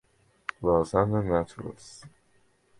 Lausanne 0.63 1.21
naturals. 1.23 2.05